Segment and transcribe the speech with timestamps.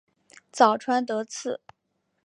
[0.51, 1.61] 早川德次